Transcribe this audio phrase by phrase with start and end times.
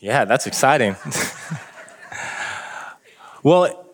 [0.00, 0.96] Yeah, that's exciting.
[3.42, 3.86] well,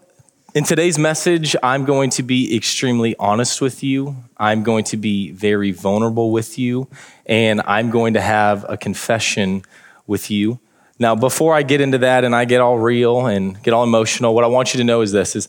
[0.55, 4.15] in today's message, I'm going to be extremely honest with you.
[4.37, 6.87] I'm going to be very vulnerable with you,
[7.27, 9.63] and I'm going to have a confession
[10.07, 10.61] with you.
[11.01, 14.33] Now, before I get into that and I get all real and get all emotional,
[14.33, 15.49] what I want you to know is this is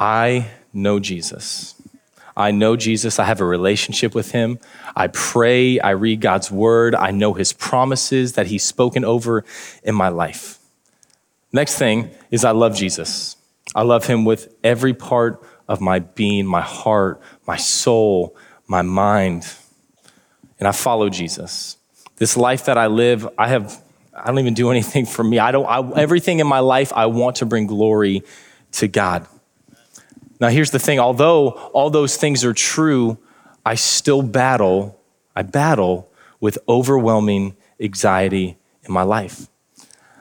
[0.00, 1.75] I know Jesus.
[2.36, 3.18] I know Jesus.
[3.18, 4.58] I have a relationship with him.
[4.94, 5.80] I pray.
[5.80, 6.94] I read God's word.
[6.94, 9.44] I know his promises that he's spoken over
[9.82, 10.58] in my life.
[11.52, 13.36] Next thing is I love Jesus.
[13.74, 19.46] I love him with every part of my being, my heart, my soul, my mind.
[20.58, 21.76] And I follow Jesus.
[22.16, 23.82] This life that I live, I have
[24.14, 25.38] I don't even do anything for me.
[25.38, 28.22] I don't I, everything in my life I want to bring glory
[28.72, 29.26] to God.
[30.40, 33.18] Now, here's the thing although all those things are true,
[33.64, 35.00] I still battle,
[35.34, 39.48] I battle with overwhelming anxiety in my life.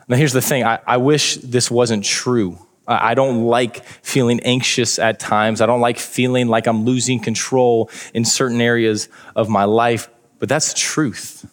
[0.07, 2.59] Now, here's the thing I, I wish this wasn't true.
[2.88, 5.59] I, don't like feeling anxious at times.
[5.59, 10.07] I don't like feeling like I'm losing control in certain areas of my life,
[10.38, 11.50] but that's the truth.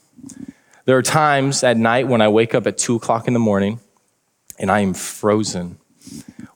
[0.84, 3.80] There are times at night when I wake up at two o'clock in the morning
[4.58, 5.78] and I am frozen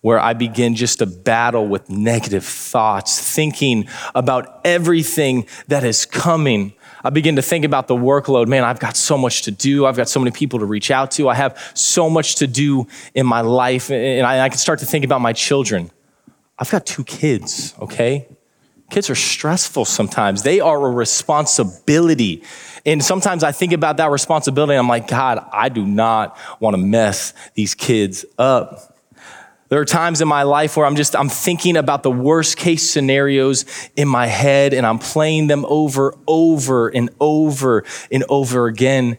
[0.06, 6.74] where I begin just to battle with negative thoughts, thinking about everything that is coming.
[7.02, 8.46] I begin to think about the workload.
[8.46, 9.84] Man, I've got so much to do.
[9.84, 11.28] I've got so many people to reach out to.
[11.28, 13.90] I have so much to do in my life.
[13.90, 15.90] And I, I can start to think about my children.
[16.56, 18.28] I've got two kids, okay?
[18.90, 20.44] Kids are stressful sometimes.
[20.44, 22.44] They are a responsibility.
[22.84, 26.78] And sometimes I think about that responsibility I'm like, God, I do not want to
[26.78, 28.95] mess these kids up.
[29.68, 32.88] There are times in my life where I'm just I'm thinking about the worst case
[32.88, 33.64] scenarios
[33.96, 39.18] in my head and I'm playing them over over and over and over again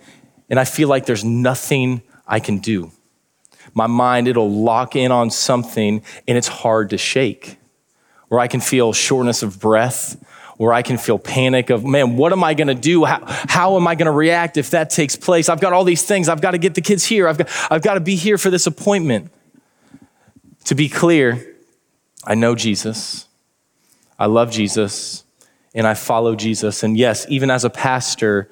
[0.49, 2.91] and I feel like there's nothing I can do.
[3.73, 7.57] My mind it'll lock in on something and it's hard to shake.
[8.29, 10.21] Where I can feel shortness of breath,
[10.57, 13.05] where I can feel panic of, man, what am I going to do?
[13.05, 15.47] How, how am I going to react if that takes place?
[15.47, 16.27] I've got all these things.
[16.27, 17.27] I've got to get the kids here.
[17.27, 19.31] I've got, I've got to be here for this appointment.
[20.67, 21.55] To be clear,
[22.25, 23.25] I know Jesus,
[24.19, 25.23] I love Jesus,
[25.73, 26.83] and I follow Jesus.
[26.83, 28.49] And yes, even as a pastor,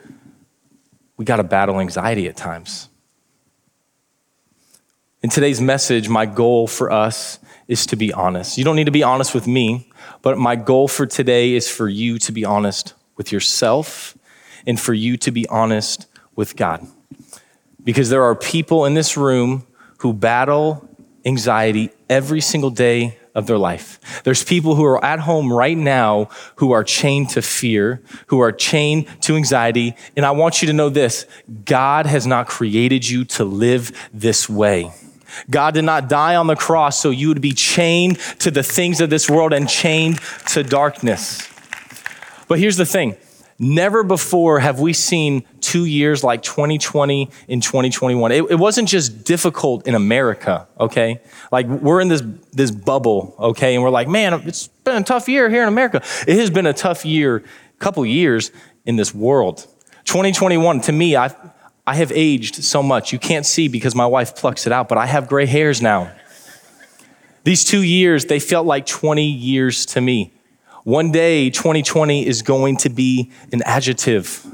[1.18, 2.88] we got to battle anxiety at times.
[5.24, 7.38] In today's message, my goal for us
[7.68, 8.58] is to be honest.
[8.58, 9.90] You don't need to be honest with me,
[10.22, 14.18] but my goal for today is for you to be honest with yourself
[14.66, 16.88] and for you to be honest with God.
[17.84, 19.68] Because there are people in this room
[19.98, 20.88] who battle
[21.26, 24.22] anxiety every single day of their life.
[24.24, 28.52] There's people who are at home right now who are chained to fear, who are
[28.52, 29.96] chained to anxiety.
[30.16, 31.26] And I want you to know this
[31.66, 34.92] God has not created you to live this way.
[35.50, 39.02] God did not die on the cross so you would be chained to the things
[39.02, 40.20] of this world and chained
[40.50, 41.50] to darkness.
[42.48, 43.18] But here's the thing
[43.58, 48.32] Never before have we seen two years like 2020 and 2021.
[48.32, 51.22] It, it, wasn't just difficult in America, okay?
[51.52, 52.22] Like we're in this,
[52.54, 53.74] this bubble, okay?
[53.74, 56.04] And we're like, man, it's been a tough year here in America.
[56.28, 57.44] It has been a tough year,
[57.80, 58.52] couple years
[58.86, 59.66] in this world.
[60.06, 61.34] 2021, to me, I,
[61.88, 63.12] I have aged so much.
[63.12, 66.12] You can't see because my wife plucks it out, but I have gray hairs now.
[67.44, 70.32] These two years, they felt like 20 years to me.
[70.84, 74.46] One day, 2020 is going to be an adjective.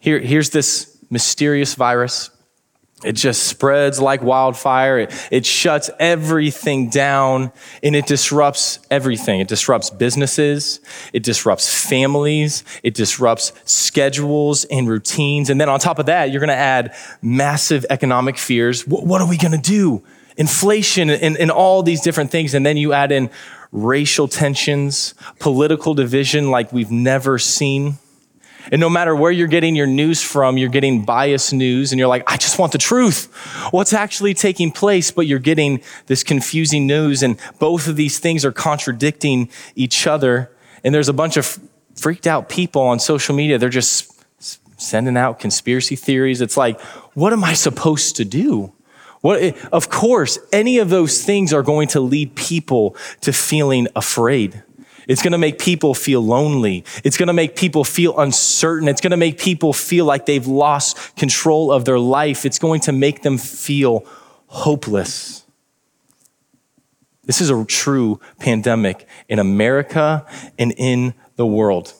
[0.00, 2.30] Here, here's this mysterious virus.
[3.02, 4.98] It just spreads like wildfire.
[4.98, 7.50] It, it shuts everything down
[7.82, 9.40] and it disrupts everything.
[9.40, 10.80] It disrupts businesses.
[11.12, 12.62] It disrupts families.
[12.82, 15.48] It disrupts schedules and routines.
[15.48, 18.86] And then on top of that, you're going to add massive economic fears.
[18.86, 20.02] What, what are we going to do?
[20.36, 22.52] Inflation and, and all these different things.
[22.52, 23.30] And then you add in
[23.72, 27.98] racial tensions, political division like we've never seen.
[28.70, 32.08] And no matter where you're getting your news from, you're getting biased news and you're
[32.08, 33.32] like, I just want the truth.
[33.72, 35.10] What's actually taking place?
[35.10, 40.50] But you're getting this confusing news and both of these things are contradicting each other.
[40.84, 41.58] And there's a bunch of
[41.94, 43.58] freaked out people on social media.
[43.58, 44.12] They're just
[44.80, 46.40] sending out conspiracy theories.
[46.40, 46.80] It's like,
[47.14, 48.72] what am I supposed to do?
[49.20, 54.62] What, of course, any of those things are going to lead people to feeling afraid.
[55.10, 56.84] It's going to make people feel lonely.
[57.02, 58.86] It's going to make people feel uncertain.
[58.86, 62.46] It's going to make people feel like they've lost control of their life.
[62.46, 64.06] It's going to make them feel
[64.46, 65.44] hopeless.
[67.24, 70.24] This is a true pandemic in America
[70.60, 71.92] and in the world.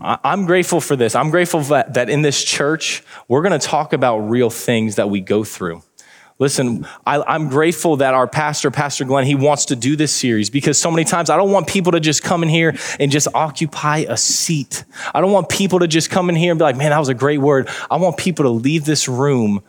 [0.00, 1.16] I'm grateful for this.
[1.16, 5.20] I'm grateful that, in this church, we're going to talk about real things that we
[5.20, 5.82] go through.
[6.38, 10.50] Listen, I, am grateful that our pastor, Pastor Glenn, he wants to do this series
[10.50, 13.28] because so many times I don't want people to just come in here and just
[13.34, 14.84] occupy a seat.
[15.14, 17.08] I don't want people to just come in here and be like, man, that was
[17.08, 17.68] a great word.
[17.90, 19.62] I want people to leave this room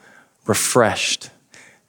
[0.46, 1.30] refreshed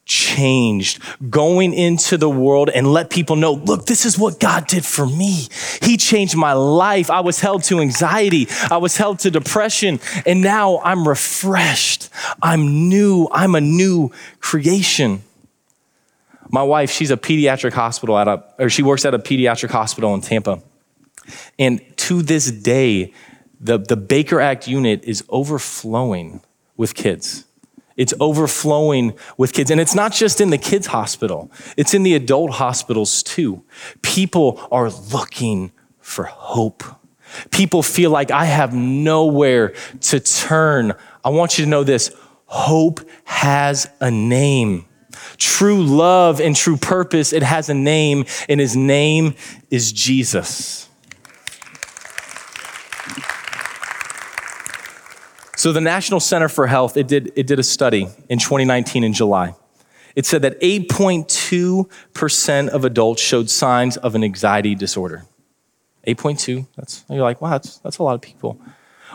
[0.05, 4.85] changed, going into the world and let people know, look, this is what God did
[4.85, 5.49] for me.
[5.83, 7.11] He changed my life.
[7.11, 8.49] I was held to anxiety.
[8.71, 10.01] I was held to depression.
[10.27, 12.11] And now I'm refreshed.
[12.43, 13.29] I'm new.
[13.33, 14.11] I'm a new
[14.41, 15.23] creation.
[16.51, 20.15] My wife, she's a pediatric hospital at a, or she works at a pediatric hospital
[20.15, 20.61] in Tampa.
[21.59, 23.13] And to this day,
[23.59, 26.43] the, the Baker Act unit is overflowing
[26.77, 27.45] with kids.
[27.97, 29.71] It's overflowing with kids.
[29.71, 33.65] And it's not just in the kids' hospital, it's in the adult hospitals too.
[34.03, 36.83] People are looking for hope.
[37.51, 40.93] People feel like I have nowhere to turn.
[41.25, 42.15] I want you to know this
[42.47, 44.87] hope has a name.
[45.37, 49.35] True love and true purpose, it has a name, and his name
[49.71, 50.89] is Jesus.
[55.65, 59.15] So the National Center for Health, it did, it did a study in 2019 in
[59.15, 59.55] July.
[60.15, 65.25] It said that 8.2% of adults showed signs of an anxiety disorder.
[66.07, 68.61] 8.2, that's, you're like, wow, that's, that's a lot of people.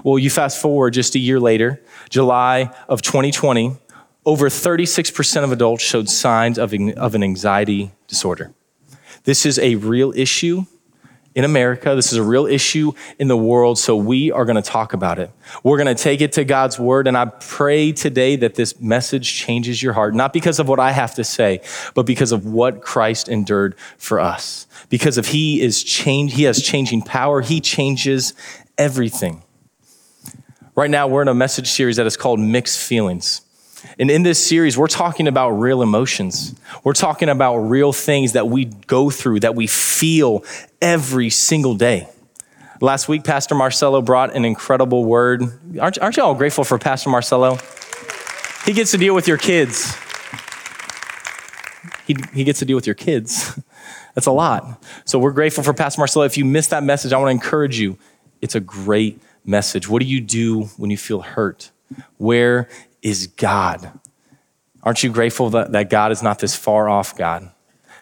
[0.03, 3.77] Well, you fast forward just a year later, July of 2020,
[4.25, 8.55] over 36% of adults showed signs of, of an anxiety disorder.
[9.23, 10.65] This is a real issue
[11.39, 11.95] in America.
[11.95, 15.19] This is a real issue in the world, so we are going to talk about
[15.19, 15.31] it.
[15.63, 19.33] We're going to take it to God's word, and I pray today that this message
[19.35, 21.61] changes your heart, not because of what I have to say,
[21.93, 24.67] but because of what Christ endured for us.
[24.89, 28.33] Because of He is changed, He has changing power, He changes
[28.77, 29.41] everything.
[30.75, 33.43] Right now, we're in a message series that is called Mixed Feelings.
[33.97, 36.55] And in this series, we're talking about real emotions.
[36.83, 40.43] We're talking about real things that we go through, that we feel
[40.81, 42.07] every single day.
[42.81, 45.43] Last week, Pastor Marcelo brought an incredible word.
[45.79, 47.57] Aren't, aren't you all grateful for Pastor Marcelo?
[48.65, 49.95] He gets to deal with your kids.
[52.07, 53.59] He, he gets to deal with your kids.
[54.15, 54.83] That's a lot.
[55.05, 56.25] So we're grateful for Pastor Marcelo.
[56.25, 57.97] If you missed that message, I want to encourage you.
[58.41, 59.89] It's a great message.
[59.89, 61.71] What do you do when you feel hurt?
[62.17, 62.69] Where
[63.01, 63.91] is God.
[64.83, 67.51] Aren't you grateful that, that God is not this far off God?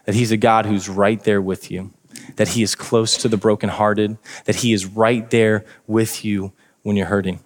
[0.05, 1.91] That He's a God who's right there with you,
[2.35, 6.53] that He is close to the brokenhearted, that He is right there with you
[6.83, 7.39] when you're hurting.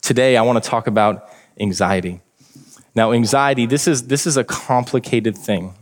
[0.00, 1.28] Today, I want to talk about
[1.58, 2.20] anxiety.
[2.94, 5.74] Now, anxiety, this is, this is a complicated thing.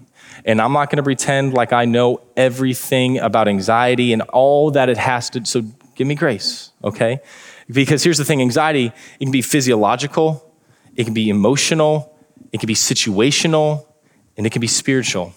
[0.45, 4.89] And I'm not going to pretend like I know everything about anxiety and all that
[4.89, 5.63] it has to, so
[5.95, 7.21] give me grace, okay?
[7.69, 10.46] Because here's the thing anxiety, it can be physiological,
[10.97, 12.17] it can be emotional,
[12.53, 13.87] it can be situational,
[14.37, 15.33] and it can be spiritual.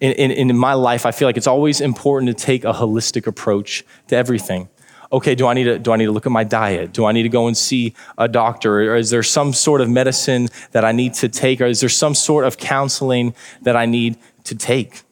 [0.00, 3.26] In, in, in, my life, I feel like it's always important to take a holistic
[3.26, 4.68] approach to everything.
[5.12, 6.92] Okay, do I, need to, do I need to look at my diet?
[6.92, 8.92] Do I need to go and see a doctor?
[8.92, 11.60] Or is there some sort of medicine that I need to take?
[11.60, 15.02] Or is there some sort of counseling that I need to take?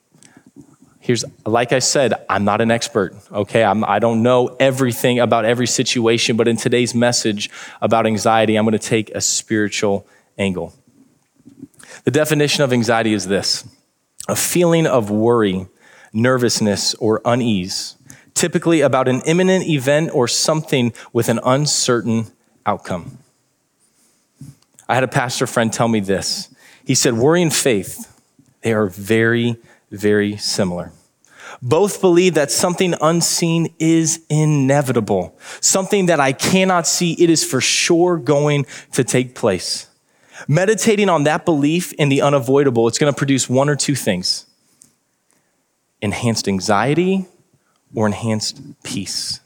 [1.11, 3.65] Here's, like I said, I'm not an expert, okay?
[3.65, 7.51] I'm, I do not know everything about every situation, but in today's message
[7.83, 10.07] about anxiety, I'm going to take a spiritual
[10.39, 10.73] angle.
[12.05, 13.69] The definition of anxiety is this
[14.29, 15.67] a feeling of worry,
[16.13, 17.97] nervousness, or unease,
[18.33, 22.29] typically about an imminent event or something with an uncertain
[22.65, 23.19] outcome.
[24.89, 26.55] I had a pastor friend tell me this.
[26.85, 28.17] He said, Worry and faith,
[28.61, 29.57] they are very,
[29.91, 30.93] very similar.
[31.63, 37.61] Both believe that something unseen is inevitable, something that I cannot see, it is for
[37.61, 39.89] sure going to take place.
[40.49, 44.47] Meditating on that belief in the unavoidable, it's going to produce one or two things
[46.03, 47.27] enhanced anxiety
[47.95, 49.41] or enhanced peace.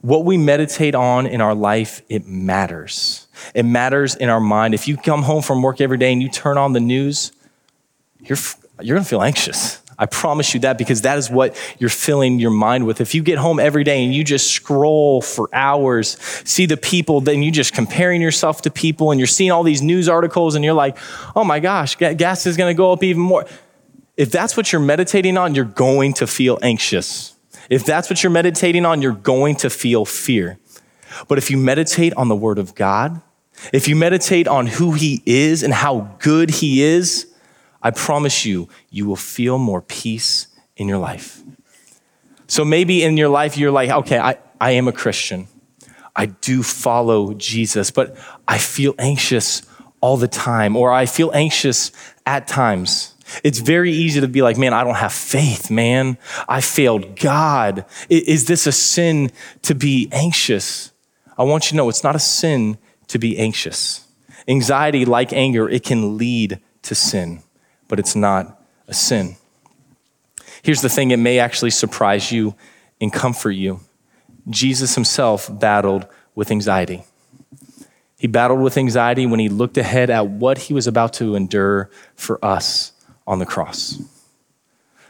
[0.00, 3.26] What we meditate on in our life, it matters.
[3.52, 4.74] It matters in our mind.
[4.74, 7.32] If you come home from work every day and you turn on the news,
[8.20, 8.38] you're,
[8.80, 9.82] you're going to feel anxious.
[9.98, 13.00] I promise you that because that is what you're filling your mind with.
[13.00, 17.20] If you get home every day and you just scroll for hours, see the people,
[17.20, 20.64] then you just comparing yourself to people and you're seeing all these news articles and
[20.64, 20.96] you're like,
[21.34, 23.44] oh my gosh, gas is going to go up even more.
[24.16, 27.34] If that's what you're meditating on, you're going to feel anxious.
[27.68, 30.58] If that's what you're meditating on, you're going to feel fear.
[31.26, 33.20] But if you meditate on the word of God,
[33.72, 37.27] if you meditate on who he is and how good he is,
[37.82, 41.42] I promise you, you will feel more peace in your life.
[42.46, 45.48] So maybe in your life, you're like, okay, I, I am a Christian.
[46.16, 48.16] I do follow Jesus, but
[48.48, 49.62] I feel anxious
[50.00, 51.92] all the time, or I feel anxious
[52.26, 53.14] at times.
[53.44, 56.18] It's very easy to be like, man, I don't have faith, man.
[56.48, 57.84] I failed God.
[58.08, 59.30] Is this a sin
[59.62, 60.92] to be anxious?
[61.36, 64.06] I want you to know it's not a sin to be anxious.
[64.48, 67.42] Anxiety, like anger, it can lead to sin,
[67.88, 69.36] but it's not a sin.
[70.62, 72.54] Here's the thing it may actually surprise you
[73.00, 73.80] and comfort you.
[74.48, 77.04] Jesus himself battled with anxiety.
[78.18, 81.90] He battled with anxiety when he looked ahead at what he was about to endure
[82.16, 82.92] for us
[83.26, 84.00] on the cross.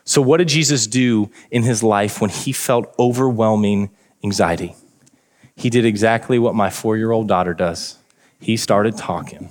[0.04, 3.90] So, what did Jesus do in his life when he felt overwhelming
[4.25, 4.75] anxiety?
[5.54, 7.99] He did exactly what my four year old daughter does.
[8.40, 9.50] He started talking.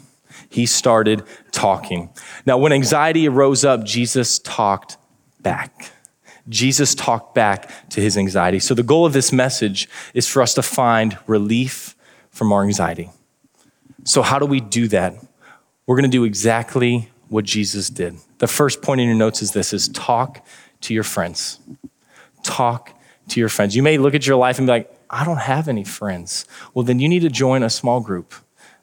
[0.50, 2.10] He started talking.
[2.46, 4.98] Now, when anxiety arose up, Jesus talked
[5.42, 5.92] back.
[6.50, 8.60] Jesus talked back to his anxiety.
[8.60, 11.96] So, the goal of this message is for us to find relief
[12.30, 13.10] from our anxiety.
[14.04, 15.16] So, how do we do that?
[15.86, 18.16] We're going to do exactly what Jesus did.
[18.38, 20.46] The first point in your notes is this is talk
[20.82, 21.60] to your friends.
[22.44, 22.94] Talk
[23.30, 23.76] to your friends.
[23.76, 26.46] You may look at your life and be like, I don't have any friends.
[26.74, 28.34] Well, then you need to join a small group.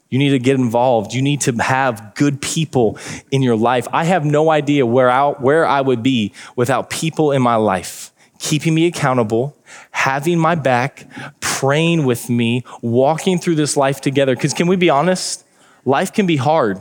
[0.09, 1.13] You need to get involved.
[1.13, 2.97] You need to have good people
[3.31, 3.87] in your life.
[3.91, 8.11] I have no idea where I, where I would be without people in my life
[8.39, 9.55] keeping me accountable,
[9.91, 11.07] having my back,
[11.39, 14.35] praying with me, walking through this life together.
[14.35, 15.43] Because can we be honest?
[15.85, 16.79] Life can be hard.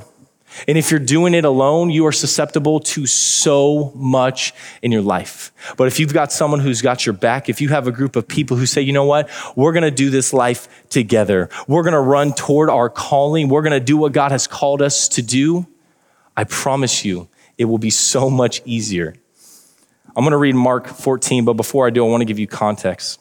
[0.69, 5.53] And if you're doing it alone, you are susceptible to so much in your life.
[5.77, 8.29] But if you've got someone who's got your back, if you have a group of
[8.29, 11.95] people who say, you know what, we're going to do this life together, we're going
[11.95, 15.23] to run toward our calling, we're going to do what God has called us to
[15.23, 15.67] do,
[16.37, 19.15] I promise you, it will be so much easier.
[20.17, 22.47] I'm going to read Mark 14, but before I do, I want to give you
[22.47, 23.21] context.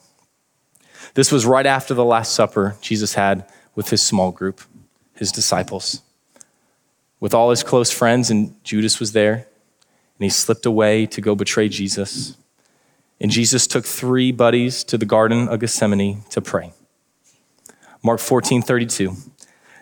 [1.14, 4.60] This was right after the Last Supper Jesus had with his small group,
[5.14, 6.02] his disciples
[7.20, 11.34] with all his close friends, and Judas was there, and he slipped away to go
[11.34, 12.36] betray Jesus.
[13.20, 16.72] And Jesus took three buddies to the Garden of Gethsemane to pray.
[18.02, 19.14] Mark 14, 32.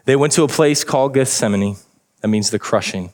[0.04, 1.76] They went to a place called Gethsemane,
[2.20, 3.12] that means the crushing.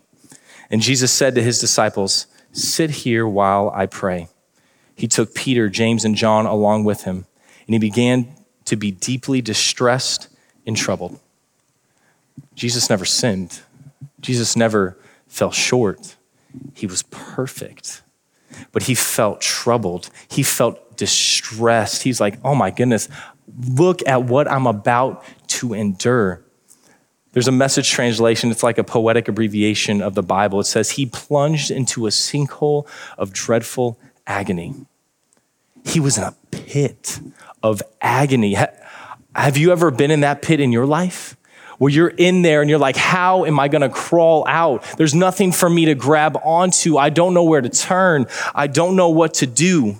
[0.71, 4.29] And Jesus said to his disciples, Sit here while I pray.
[4.95, 7.27] He took Peter, James, and John along with him,
[7.67, 8.35] and he began
[8.65, 10.29] to be deeply distressed
[10.67, 11.19] and troubled.
[12.55, 13.61] Jesus never sinned.
[14.21, 16.17] Jesus never fell short.
[16.75, 18.03] He was perfect.
[18.73, 20.11] But he felt troubled.
[20.29, 22.03] He felt distressed.
[22.03, 23.09] He's like, oh my goodness,
[23.69, 26.43] look at what I'm about to endure.
[27.33, 30.61] There's a message translation, it's like a poetic abbreviation of the Bible.
[30.61, 34.75] It says, He plunged into a sinkhole of dreadful agony.
[35.85, 37.21] He was in a pit
[37.63, 38.57] of agony.
[39.35, 41.37] Have you ever been in that pit in your life?
[41.78, 44.85] Where you're in there and you're like, how am I going to crawl out?
[44.97, 46.99] There's nothing for me to grab onto.
[46.99, 48.26] I don't know where to turn.
[48.54, 49.97] I don't know what to do.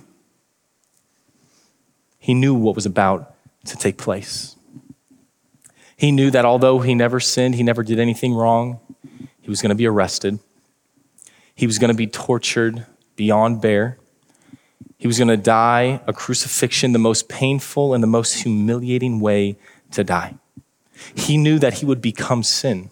[2.19, 3.33] He knew what was about
[3.65, 4.55] to take place.
[5.95, 8.79] He knew that although he never sinned, he never did anything wrong,
[9.41, 10.39] he was going to be arrested.
[11.55, 13.97] He was going to be tortured beyond bear.
[14.97, 19.57] He was going to die a crucifixion, the most painful and the most humiliating way
[19.91, 20.35] to die.
[21.15, 22.89] He knew that he would become sin.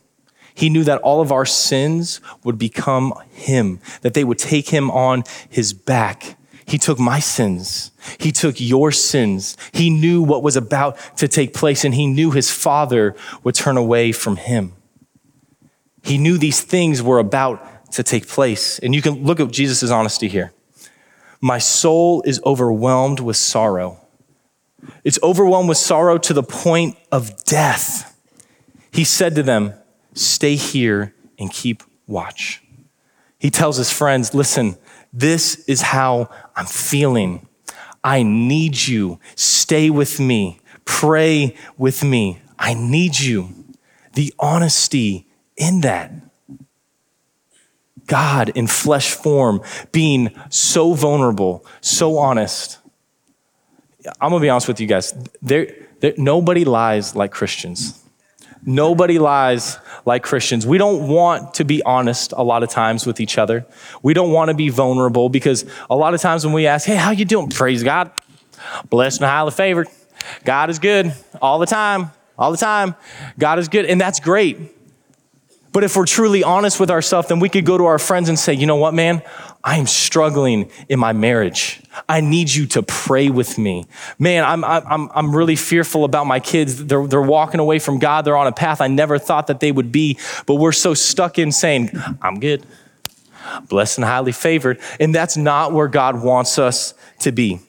[0.54, 4.90] He knew that all of our sins would become him, that they would take him
[4.90, 6.36] on his back.
[6.66, 7.92] He took my sins.
[8.20, 9.56] He took your sins.
[9.72, 13.78] He knew what was about to take place, and he knew his father would turn
[13.78, 14.74] away from him.
[16.04, 18.80] He knew these things were about to take place.
[18.80, 20.54] And you can look at Jesus' honesty here.
[21.40, 24.00] My soul is overwhelmed with sorrow.
[25.04, 28.16] It's overwhelmed with sorrow to the point of death.
[28.92, 29.74] He said to them,
[30.14, 32.64] Stay here and keep watch.
[33.38, 34.78] He tells his friends, Listen,
[35.14, 37.48] this is how I'm feeling.
[38.04, 39.20] I need you.
[39.36, 40.60] Stay with me.
[40.86, 42.42] Pray with me.
[42.58, 43.50] I need you.
[44.14, 46.12] The honesty in that.
[48.08, 52.80] God in flesh form, being so vulnerable, so honest.
[54.22, 55.14] I'm gonna be honest with you guys.
[55.42, 58.04] There, there, nobody lies like Christians.
[58.66, 60.66] Nobody lies like Christians.
[60.66, 63.66] We don't want to be honest a lot of times with each other.
[64.02, 66.96] We don't want to be vulnerable because a lot of times when we ask, "Hey,
[66.96, 68.12] how you doing?" Praise God,
[68.90, 69.88] blessed and highly favored.
[70.44, 72.96] God is good all the time, all the time.
[73.38, 74.58] God is good, and that's great.
[75.72, 78.40] But if we're truly honest with ourselves, then we could go to our friends and
[78.40, 79.22] say, "You know what, man?
[79.68, 81.82] I am struggling in my marriage.
[82.08, 83.86] I need you to pray with me.
[84.18, 86.86] Man, I'm, I'm, I'm really fearful about my kids.
[86.86, 88.24] They're, they're walking away from God.
[88.24, 91.38] They're on a path I never thought that they would be, but we're so stuck
[91.38, 91.90] in saying,
[92.22, 92.66] I'm good,
[93.68, 94.80] blessed and highly favored.
[95.02, 97.60] And that's not where God wants us to be.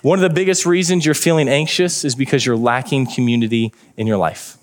[0.00, 4.16] One of the biggest reasons you're feeling anxious is because you're lacking community in your
[4.16, 4.56] life.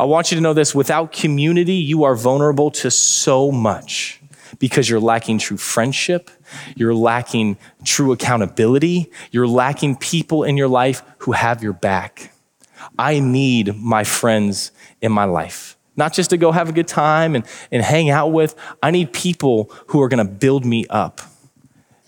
[0.00, 4.20] I want you to know this without community, you are vulnerable to so much
[4.58, 6.30] because you're lacking true friendship,
[6.76, 12.32] you're lacking true accountability, you're lacking people in your life who have your back.
[12.98, 17.34] I need my friends in my life, not just to go have a good time
[17.34, 18.54] and, and hang out with.
[18.82, 21.20] I need people who are gonna build me up.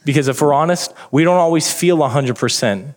[0.04, 2.94] Because if we're honest, we don't always feel 100%.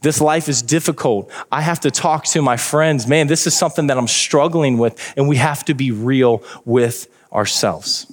[0.00, 1.30] This life is difficult.
[1.50, 3.06] I have to talk to my friends.
[3.06, 7.08] Man, this is something that I'm struggling with, and we have to be real with
[7.32, 8.12] ourselves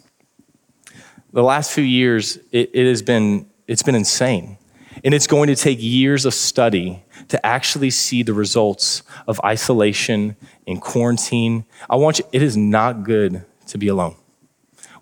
[1.32, 4.58] the last few years, it, it has been, it's been insane.
[5.04, 10.36] And it's going to take years of study to actually see the results of isolation
[10.68, 11.66] and quarantine.
[11.90, 14.16] I want you, it is not good to be alone.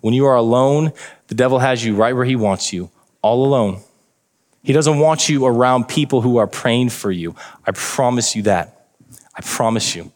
[0.00, 0.92] When you are alone,
[1.26, 2.90] the devil has you right where he wants you,
[3.22, 3.80] all alone.
[4.62, 7.34] He doesn't want you around people who are praying for you.
[7.66, 8.86] I promise you that.
[9.34, 10.12] I promise you.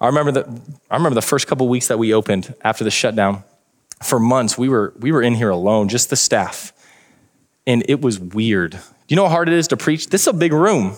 [0.00, 0.60] I remember the,
[0.90, 3.42] I remember the first couple weeks that we opened after the shutdown
[4.04, 6.72] for months, we were, we were in here alone, just the staff.
[7.66, 8.72] And it was weird.
[8.72, 10.08] Do you know how hard it is to preach?
[10.08, 10.96] This is a big room,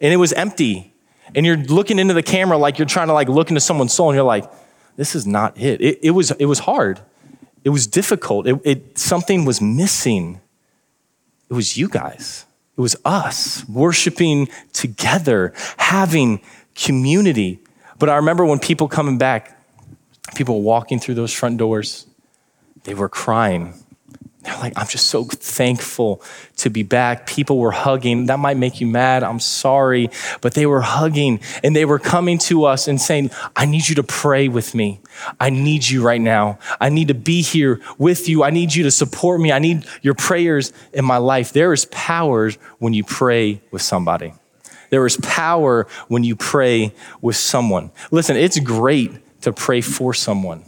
[0.00, 0.94] and it was empty.
[1.34, 4.10] And you're looking into the camera like you're trying to like look into someone's soul,
[4.10, 4.50] and you're like,
[4.96, 5.80] this is not it.
[5.80, 7.00] It, it was, it was hard.
[7.64, 8.46] It was difficult.
[8.46, 10.40] It, it, something was missing.
[11.50, 12.46] It was you guys.
[12.76, 16.40] It was us worshiping together, having
[16.74, 17.60] community.
[17.98, 19.58] But I remember when people coming back,
[20.34, 22.06] people walking through those front doors,
[22.84, 23.74] they were crying.
[24.42, 26.22] They're like, I'm just so thankful
[26.56, 27.26] to be back.
[27.26, 28.26] People were hugging.
[28.26, 29.22] That might make you mad.
[29.22, 30.08] I'm sorry.
[30.40, 33.96] But they were hugging and they were coming to us and saying, I need you
[33.96, 35.00] to pray with me.
[35.38, 36.58] I need you right now.
[36.80, 38.42] I need to be here with you.
[38.42, 39.52] I need you to support me.
[39.52, 41.52] I need your prayers in my life.
[41.52, 44.32] There is power when you pray with somebody.
[44.88, 47.90] There is power when you pray with someone.
[48.10, 50.64] Listen, it's great to pray for someone,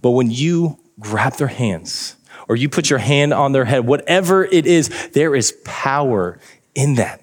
[0.00, 2.16] but when you grab their hands
[2.48, 6.38] or you put your hand on their head, whatever it is, there is power
[6.74, 7.22] in that.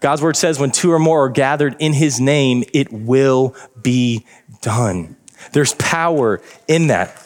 [0.00, 4.24] God's word says, when two or more are gathered in his name, it will be
[4.60, 5.16] done.
[5.52, 7.24] There's power in that.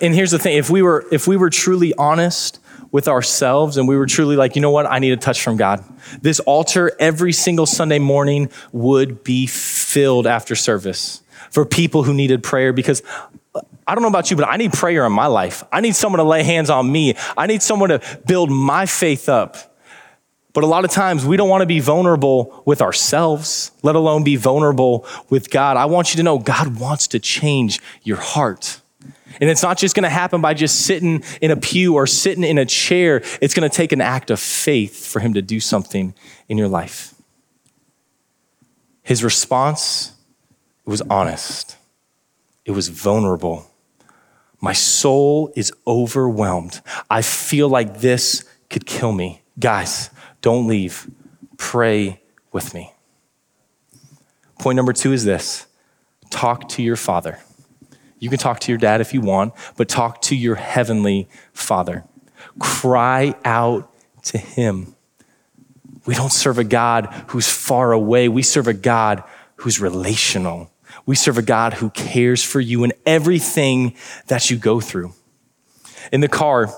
[0.00, 2.58] And here's the thing if we were, if we were truly honest
[2.90, 5.56] with ourselves and we were truly like, you know what, I need a touch from
[5.56, 5.84] God,
[6.22, 12.42] this altar every single Sunday morning would be filled after service for people who needed
[12.42, 13.02] prayer because
[13.54, 15.62] uh, I don't know about you, but I need prayer in my life.
[15.72, 17.14] I need someone to lay hands on me.
[17.36, 19.74] I need someone to build my faith up.
[20.54, 24.22] But a lot of times we don't want to be vulnerable with ourselves, let alone
[24.22, 25.76] be vulnerable with God.
[25.76, 28.80] I want you to know God wants to change your heart.
[29.40, 32.44] And it's not just going to happen by just sitting in a pew or sitting
[32.44, 33.22] in a chair.
[33.40, 36.14] It's going to take an act of faith for Him to do something
[36.48, 37.14] in your life.
[39.02, 40.13] His response
[40.86, 41.76] it was honest.
[42.64, 43.70] It was vulnerable.
[44.60, 46.80] My soul is overwhelmed.
[47.10, 49.42] I feel like this could kill me.
[49.58, 51.10] Guys, don't leave.
[51.56, 52.20] Pray
[52.52, 52.92] with me.
[54.58, 55.66] Point number two is this
[56.30, 57.38] talk to your father.
[58.18, 62.04] You can talk to your dad if you want, but talk to your heavenly father.
[62.58, 63.92] Cry out
[64.24, 64.94] to him.
[66.06, 69.22] We don't serve a God who's far away, we serve a God
[69.56, 70.70] who's relational.
[71.06, 73.94] We serve a God who cares for you in everything
[74.28, 75.12] that you go through.
[76.12, 76.68] In the car,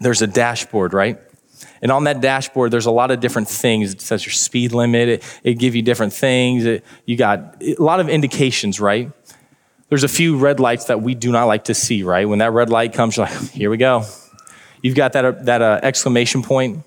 [0.00, 1.18] there's a dashboard, right?
[1.82, 3.92] And on that dashboard, there's a lot of different things.
[3.92, 6.64] It says your speed limit, it, it gives you different things.
[6.64, 9.12] It, you got a lot of indications, right?
[9.88, 12.28] There's a few red lights that we do not like to see, right?
[12.28, 14.04] When that red light comes, you're like, here we go.
[14.82, 16.84] You've got that, uh, that uh, exclamation point.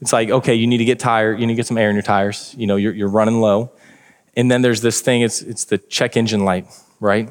[0.00, 1.38] It's like, okay, you need to get tired.
[1.38, 2.54] You need to get some air in your tires.
[2.58, 3.72] You know, you're, you're running low.
[4.36, 6.66] And then there's this thing, it's, it's the check engine light,
[7.00, 7.28] right?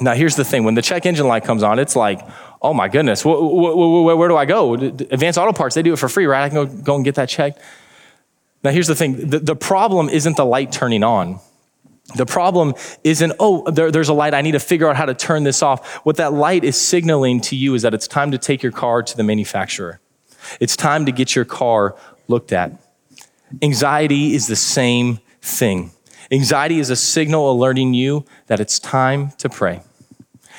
[0.00, 2.20] Now, here's the thing when the check engine light comes on, it's like,
[2.60, 4.74] oh my goodness, wh- wh- wh- where do I go?
[4.74, 6.42] Advanced Auto Parts, they do it for free, right?
[6.44, 7.60] I can go, go and get that checked.
[8.64, 11.38] Now, here's the thing the, the problem isn't the light turning on.
[12.16, 15.14] The problem isn't, oh, there, there's a light, I need to figure out how to
[15.14, 16.04] turn this off.
[16.04, 19.02] What that light is signaling to you is that it's time to take your car
[19.02, 20.00] to the manufacturer.
[20.60, 21.96] It's time to get your car
[22.28, 22.72] looked at.
[23.62, 25.92] Anxiety is the same thing.
[26.34, 29.82] Anxiety is a signal alerting you that it's time to pray.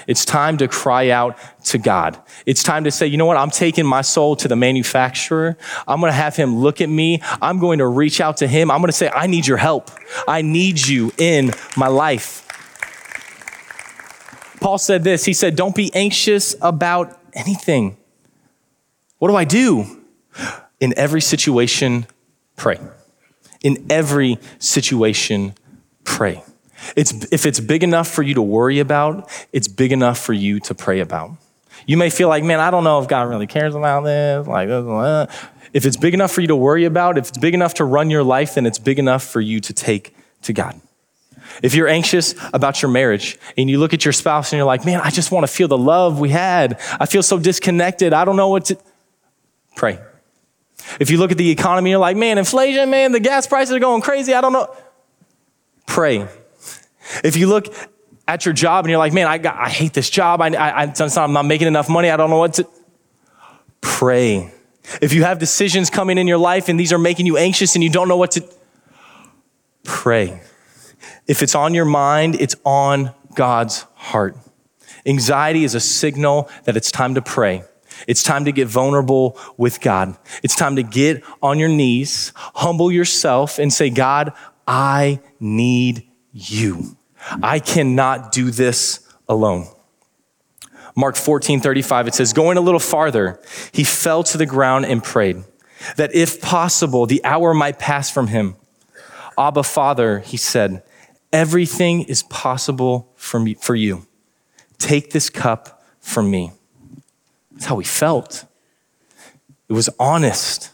[0.08, 2.18] It's time to cry out to God.
[2.46, 3.36] It's time to say, you know what?
[3.36, 5.58] I'm taking my soul to the manufacturer.
[5.86, 7.22] I'm going to have him look at me.
[7.42, 8.72] I'm going to reach out to him.
[8.72, 9.92] I'm going to say, I need your help.
[10.26, 12.44] I need you in my life.
[14.62, 17.98] Paul said this He said, Don't be anxious about anything.
[19.18, 20.02] What do I do?
[20.80, 22.06] In every situation,
[22.56, 22.80] pray.
[23.62, 25.54] In every situation,
[26.06, 26.44] pray.
[26.96, 30.60] It's, if it's big enough for you to worry about, it's big enough for you
[30.62, 31.32] to pray about.
[31.86, 34.48] You may feel like, man, I don't know if God really cares about this.
[34.48, 35.28] Like, uh,
[35.74, 38.10] if it's big enough for you to worry about, if it's big enough to run
[38.10, 40.80] your life, then it's big enough for you to take to God.
[41.62, 44.86] If you're anxious about your marriage and you look at your spouse and you're like,
[44.86, 46.80] man, I just want to feel the love we had.
[47.00, 48.14] I feel so disconnected.
[48.14, 48.78] I don't know what to
[49.76, 50.00] pray.
[51.00, 53.80] If you look at the economy, you're like, man, inflation, man, the gas prices are
[53.80, 54.34] going crazy.
[54.34, 54.74] I don't know.
[55.86, 56.28] Pray.
[57.24, 57.74] If you look
[58.28, 60.42] at your job and you're like, man, I, got, I hate this job.
[60.42, 62.10] I, I, I'm not making enough money.
[62.10, 62.68] I don't know what to
[63.82, 64.52] pray.
[65.02, 67.84] If you have decisions coming in your life and these are making you anxious and
[67.84, 68.44] you don't know what to
[69.84, 70.42] pray.
[71.28, 74.38] If it's on your mind, it's on God's heart.
[75.06, 77.64] Anxiety is a signal that it's time to pray.
[78.08, 80.18] It's time to get vulnerable with God.
[80.44, 84.34] It's time to get on your knees, humble yourself, and say, God,
[84.68, 86.98] I need you.
[87.42, 89.68] I cannot do this alone.
[90.96, 93.40] Mark 14, 35, it says, Going a little farther,
[93.74, 95.44] he fell to the ground and prayed
[95.98, 98.56] that if possible, the hour might pass from him.
[99.38, 100.84] Abba, Father, he said,
[101.34, 104.08] everything is possible for, me, for you.
[104.78, 106.54] Take this cup from me.
[107.52, 108.46] That's how he felt.
[109.68, 110.72] It was honest.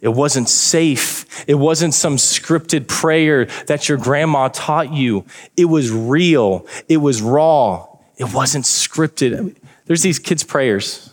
[0.00, 1.44] It wasn't safe.
[1.48, 5.24] It wasn't some scripted prayer that your grandma taught you.
[5.56, 6.66] It was real.
[6.88, 7.86] It was raw.
[8.16, 9.56] It wasn't scripted.
[9.86, 11.12] There's these kids' prayers.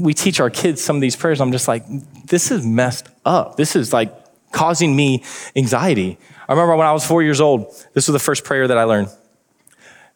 [0.00, 1.40] We teach our kids some of these prayers.
[1.40, 1.84] I'm just like,
[2.26, 3.56] this is messed up.
[3.56, 4.12] This is like
[4.50, 5.22] causing me
[5.54, 6.18] anxiety.
[6.48, 8.84] I remember when I was four years old, this was the first prayer that I
[8.84, 9.08] learned.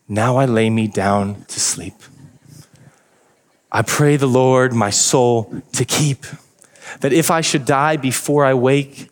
[0.09, 1.95] Now I lay me down to sleep.
[3.71, 6.25] I pray the Lord my soul to keep
[7.01, 9.09] that if I should die before I wake,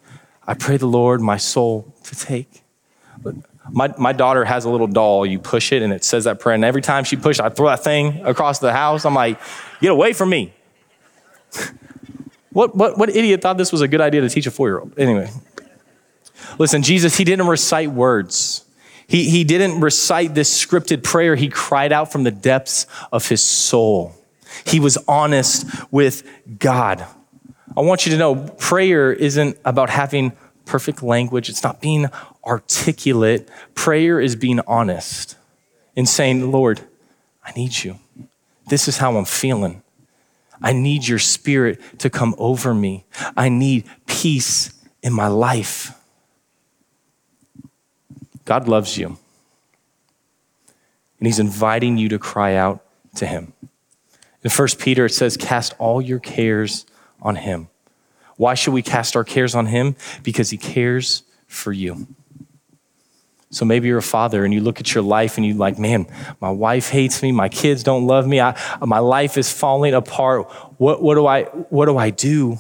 [0.47, 2.63] I pray the Lord my soul to take.
[3.71, 5.27] My, my daughter has a little doll.
[5.27, 6.55] You push it and it says that prayer.
[6.55, 9.05] And every time she pushes, I throw that thing across the house.
[9.05, 9.39] I'm like,
[9.81, 10.53] get away from me.
[12.51, 14.79] what, what, what idiot thought this was a good idea to teach a four year
[14.79, 14.99] old?
[14.99, 15.31] Anyway,
[16.59, 18.65] listen, Jesus, he didn't recite words.
[19.07, 21.35] He, he didn't recite this scripted prayer.
[21.35, 24.15] He cried out from the depths of his soul.
[24.67, 26.25] He was honest with
[26.59, 27.07] God.
[27.79, 30.33] I want you to know prayer isn't about having
[30.65, 32.07] perfect language, it's not being
[32.45, 33.49] articulate.
[33.77, 35.37] Prayer is being honest
[35.97, 36.81] and saying, Lord,
[37.45, 38.01] I need you.
[38.67, 39.83] This is how I'm feeling.
[40.61, 43.05] I need your spirit to come over me.
[43.37, 45.93] I need peace in my life.
[48.45, 49.19] God loves you.
[51.21, 52.85] And he's inviting you to cry out
[53.17, 53.53] to him.
[54.43, 56.85] In 1 Peter, it says, Cast all your cares
[57.21, 57.69] on him.
[58.37, 59.97] Why should we cast our cares on him?
[60.23, 62.07] Because he cares for you.
[63.51, 66.07] So maybe you're a father and you look at your life and you're like, man,
[66.41, 70.51] my wife hates me, my kids don't love me, I, my life is falling apart.
[70.77, 72.59] What, what, do I, what do I do?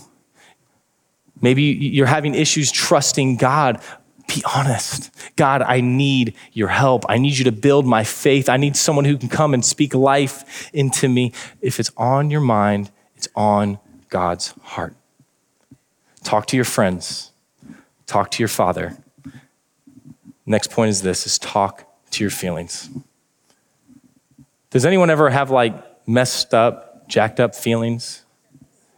[1.40, 3.82] Maybe you're having issues trusting God.
[4.26, 5.10] Be honest.
[5.36, 7.04] God, I need your help.
[7.08, 8.48] I need you to build my faith.
[8.48, 11.32] I need someone who can come and speak life into me.
[11.60, 14.94] If it's on your mind, it's on God's heart.
[16.22, 17.32] Talk to your friends.
[18.06, 18.96] Talk to your father.
[20.46, 22.88] Next point is this is talk to your feelings.
[24.70, 25.74] Does anyone ever have like
[26.06, 28.24] messed up, jacked up feelings?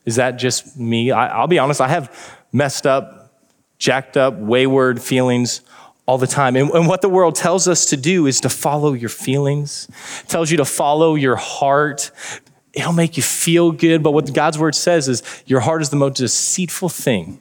[0.04, 1.10] Is that just me?
[1.10, 3.32] I, will be honest, I have messed up,
[3.78, 5.62] jacked up, wayward feelings
[6.06, 6.56] all the time.
[6.56, 9.88] And, and, what the world tells us to do is to follow your feelings,
[10.26, 12.10] tells you to follow your heart,
[12.72, 14.02] it'll make you feel good.
[14.02, 17.40] But what God's word says is your heart is the most deceitful thing.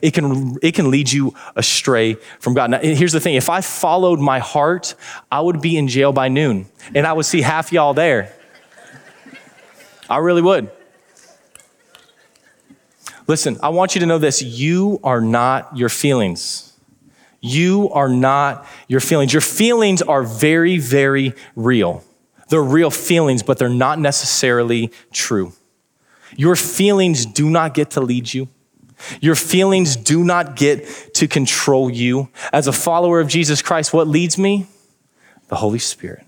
[0.00, 2.70] It can, it can lead you astray from God.
[2.70, 4.96] Now, here's the thing if I followed my heart,
[5.30, 8.34] I would be in jail by noon and I would see half y'all there.
[10.10, 10.70] I really would.
[13.28, 16.72] Listen, I want you to know this you are not your feelings.
[17.40, 19.32] You are not your feelings.
[19.32, 22.04] Your feelings are very, very real.
[22.52, 25.54] They're real feelings, but they're not necessarily true.
[26.36, 28.50] Your feelings do not get to lead you.
[29.22, 32.28] Your feelings do not get to control you.
[32.52, 34.66] As a follower of Jesus Christ, what leads me?
[35.48, 36.26] The Holy Spirit.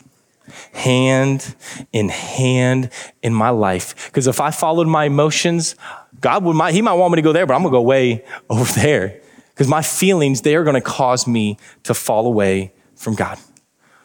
[0.73, 1.55] hand
[1.93, 2.89] in hand
[3.23, 4.07] in my life.
[4.07, 5.77] Because if I followed my emotions,
[6.23, 8.25] God would might, He might want me to go there, but I'm gonna go way
[8.49, 9.21] over there.
[9.51, 13.39] Because my feelings, they are gonna cause me to fall away from God.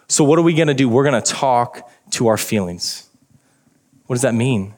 [0.09, 0.89] So what are we gonna do?
[0.89, 3.09] We're gonna talk to our feelings.
[4.05, 4.73] What does that mean?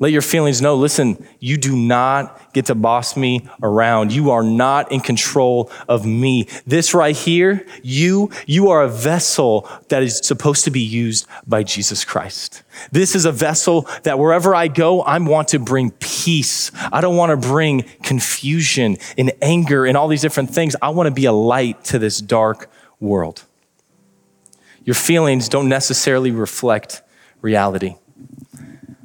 [0.00, 4.12] Let your feelings know listen, you do not get to boss me around.
[4.12, 6.48] You are not in control of me.
[6.66, 11.64] This right here, you, you are a vessel that is supposed to be used by
[11.64, 12.62] Jesus Christ.
[12.90, 16.72] This is a vessel that wherever I go, I want to bring peace.
[16.90, 20.74] I don't want to bring confusion and anger and all these different things.
[20.80, 23.44] I want to be a light to this dark world.
[24.90, 27.02] Your feelings don't necessarily reflect
[27.42, 27.94] reality.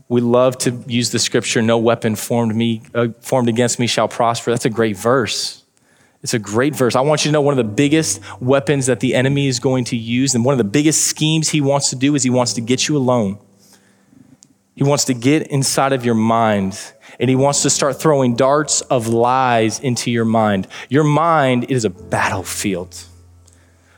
[0.08, 4.08] We love to use the scripture no weapon formed me uh, formed against me shall
[4.08, 4.50] prosper.
[4.50, 5.64] That's a great verse.
[6.24, 6.96] It's a great verse.
[6.96, 9.84] I want you to know one of the biggest weapons that the enemy is going
[9.84, 12.54] to use and one of the biggest schemes he wants to do is he wants
[12.54, 13.38] to get you alone.
[14.74, 16.82] He wants to get inside of your mind
[17.20, 20.68] and he wants to start throwing darts of lies into your mind.
[20.90, 23.06] Your mind is a battlefield.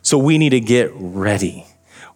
[0.01, 1.66] So we need to get ready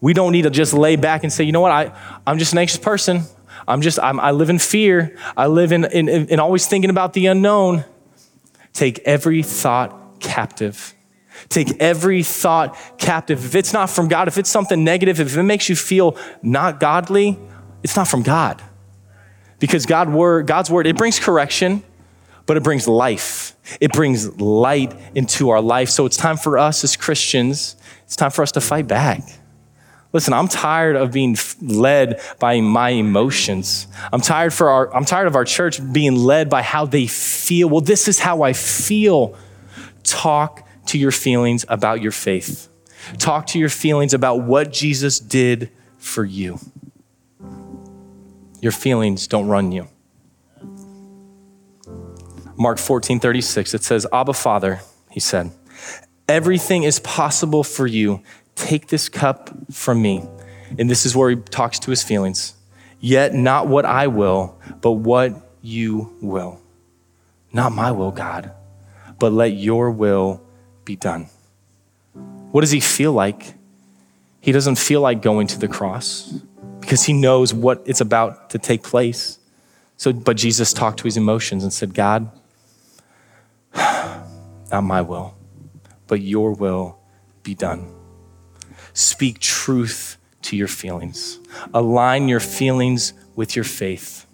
[0.02, 1.96] we don't need to just lay back and say you know what I,
[2.28, 3.24] i'm just an anxious person
[3.68, 5.16] I'm just, I'm, i live in fear.
[5.38, 7.86] I live in, in, in always thinking about the unknown.
[8.74, 10.94] Take every thought captive.
[11.50, 13.44] Take every thought captive.
[13.44, 16.80] If it's not from God, if it's something negative, if it makes you feel not
[16.80, 17.38] godly,
[17.84, 18.62] it's not from God.
[19.60, 21.84] Because God word, God's word, it brings correction,
[22.46, 23.56] but it brings life.
[23.80, 25.90] It brings light into our life.
[25.90, 29.22] So it's time for us as Christians, it's time for us to fight back.
[30.14, 33.88] Listen, I'm tired of being led by my emotions.
[34.12, 37.70] I'm tired for our I'm tired of our church being led by how they feel.
[37.70, 39.38] Well, this is how I feel.
[40.04, 42.68] Talk to your feelings about your faith.
[43.18, 46.60] Talk to your feelings about what Jesus did for you.
[48.62, 49.88] Your feelings don't run you.
[52.58, 55.52] Mark 14, 36, it says, Abba Father, he said,
[56.28, 58.22] everything is possible for you
[58.62, 60.24] Take this cup from me.
[60.78, 62.54] And this is where he talks to his feelings.
[63.00, 66.62] Yet not what I will, but what you will.
[67.52, 68.52] Not my will, God,
[69.18, 70.44] but let your will
[70.86, 71.28] be done.
[72.52, 73.56] What does he feel like?
[74.42, 76.32] He doesn't feel like going to the cross
[76.80, 79.40] because he knows what it's about to take place.
[79.98, 82.32] So, but Jesus talked to his emotions and said, God,
[83.76, 85.34] not my will,
[86.06, 87.00] but your will
[87.42, 87.92] be done.
[88.94, 91.40] Speak truth to your feelings.
[91.74, 94.26] Align your feelings with your faith.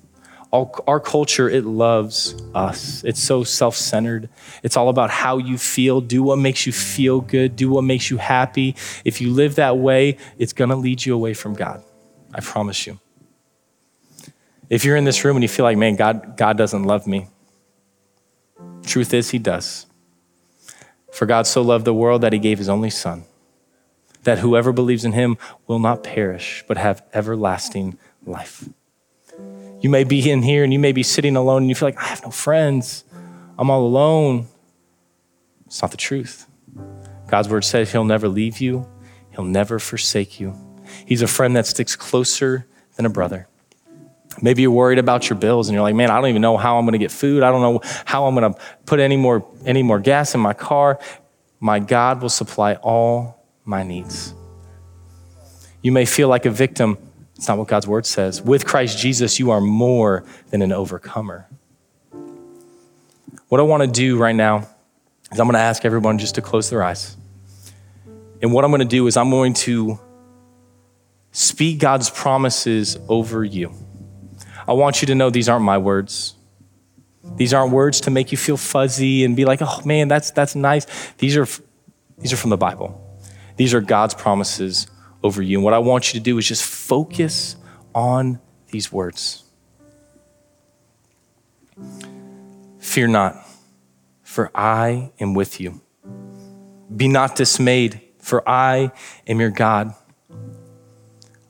[0.49, 3.03] All, our culture, it loves us.
[3.03, 4.29] It's so self centered.
[4.63, 5.99] It's all about how you feel.
[5.99, 7.55] Do what makes you feel good.
[7.55, 8.75] Do what makes you happy.
[9.03, 11.83] If you live that way, it's going to lead you away from God.
[12.33, 12.99] I promise you.
[14.69, 17.27] If you're in this room and you feel like, man, God, God doesn't love me,
[18.85, 19.85] truth is, He does.
[21.11, 23.25] For God so loved the world that He gave His only Son
[24.27, 25.37] that whoever believes in him
[25.67, 28.67] will not perish, but have everlasting life.
[29.79, 31.97] You may be in here and you may be sitting alone and you feel like,
[31.97, 33.05] I have no friends.
[33.57, 34.47] I'm all alone.
[35.65, 36.45] It's not the truth.
[37.29, 38.85] God's word says he'll never leave you,
[39.31, 40.53] he'll never forsake you.
[41.05, 43.47] He's a friend that sticks closer than a brother.
[44.41, 46.77] Maybe you're worried about your bills and you're like, man, I don't even know how
[46.77, 47.43] I'm going to get food.
[47.43, 50.53] I don't know how I'm going to put any more, any more gas in my
[50.53, 50.99] car.
[51.61, 53.36] My God will supply all
[53.67, 54.33] my needs.
[55.81, 56.97] You may feel like a victim.
[57.35, 58.41] It's not what God's word says.
[58.41, 61.47] With Christ Jesus, you are more than an overcomer.
[63.49, 64.67] What I want to do right now
[65.31, 67.15] is I'm going to ask everyone just to close their eyes.
[68.41, 69.99] And what I'm going to do is I'm going to
[71.31, 73.71] speak God's promises over you.
[74.67, 76.33] I want you to know these aren't my words.
[77.35, 80.55] These aren't words to make you feel fuzzy and be like, oh man, that's, that's
[80.55, 80.85] nice.
[81.17, 81.47] These are,
[82.17, 83.06] these are from the Bible.
[83.57, 84.87] These are God's promises
[85.23, 85.57] over you.
[85.57, 87.57] And what I want you to do is just focus
[87.93, 88.39] on
[88.69, 89.43] these words.
[92.79, 93.35] Fear not,
[94.23, 95.81] for I am with you.
[96.95, 98.91] Be not dismayed, for I
[99.27, 99.93] am your God.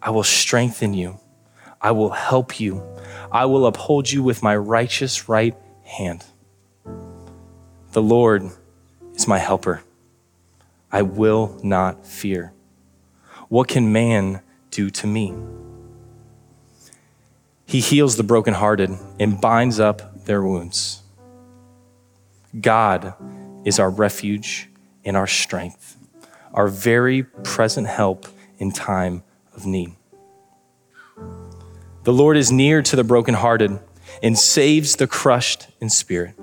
[0.01, 1.19] I will strengthen you.
[1.81, 2.83] I will help you.
[3.31, 6.23] I will uphold you with my righteous right hand.
[7.91, 8.49] The Lord
[9.15, 9.83] is my helper.
[10.91, 12.54] I will not fear.
[13.50, 15.34] What can man do to me?
[17.65, 21.02] He heals the brokenhearted and binds up their wounds.
[22.60, 23.13] God
[23.65, 24.69] is our refuge
[25.04, 25.97] and our strength,
[26.54, 29.23] our very present help in time
[29.54, 29.95] of need.
[32.04, 33.80] The Lord is near to the brokenhearted
[34.23, 36.36] and saves the crushed in spirit.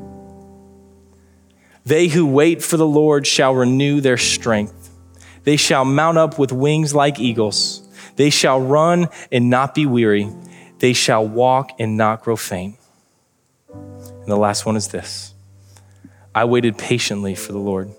[1.84, 4.90] They who wait for the Lord shall renew their strength.
[5.44, 7.86] They shall mount up with wings like eagles.
[8.16, 10.30] They shall run and not be weary.
[10.78, 12.76] They shall walk and not grow faint.
[13.72, 15.34] And the last one is this
[16.34, 17.90] I waited patiently for the Lord.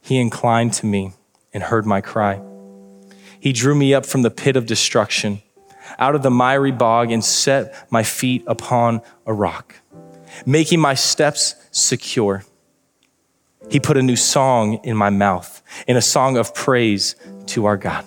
[0.00, 1.12] He inclined to me
[1.52, 2.40] and heard my cry.
[3.40, 5.42] He drew me up from the pit of destruction,
[5.98, 9.74] out of the miry bog, and set my feet upon a rock,
[10.46, 12.44] making my steps secure.
[13.68, 17.14] He put a new song in my mouth, in a song of praise
[17.46, 18.04] to our God.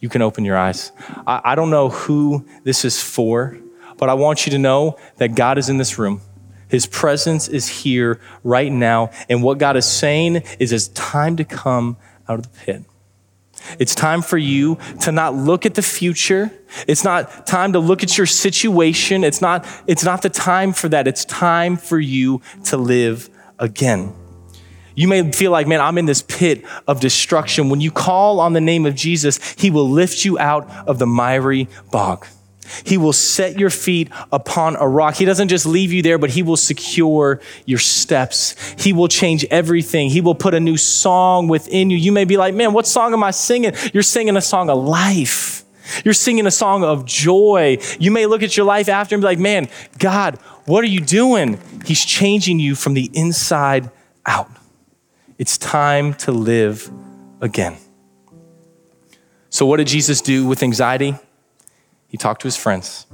[0.00, 0.90] You can open your eyes.
[1.26, 3.56] I, I don't know who this is for,
[3.96, 6.20] but I want you to know that God is in this room.
[6.68, 9.10] His presence is here right now.
[9.28, 11.96] And what God is saying is it's time to come
[12.28, 12.82] out of the pit.
[13.78, 16.50] It's time for you to not look at the future.
[16.88, 19.22] It's not time to look at your situation.
[19.22, 21.06] It's not, it's not the time for that.
[21.06, 24.14] It's time for you to live again.
[24.94, 27.68] You may feel like, man, I'm in this pit of destruction.
[27.68, 31.06] When you call on the name of Jesus, he will lift you out of the
[31.06, 32.26] miry bog.
[32.84, 35.14] He will set your feet upon a rock.
[35.16, 38.54] He doesn't just leave you there, but He will secure your steps.
[38.78, 40.10] He will change everything.
[40.10, 41.96] He will put a new song within you.
[41.96, 43.74] You may be like, man, what song am I singing?
[43.92, 45.64] You're singing a song of life.
[46.04, 47.78] You're singing a song of joy.
[47.98, 51.00] You may look at your life after and be like, man, God, what are you
[51.00, 51.58] doing?
[51.84, 53.90] He's changing you from the inside
[54.24, 54.48] out.
[55.38, 56.90] It's time to live
[57.40, 57.76] again.
[59.48, 61.14] So, what did Jesus do with anxiety?
[62.08, 63.06] He talked to his friends,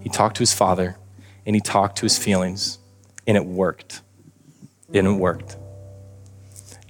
[0.00, 0.96] he talked to his father,
[1.44, 2.78] and he talked to his feelings,
[3.26, 4.00] and it worked.
[4.92, 5.56] And it worked.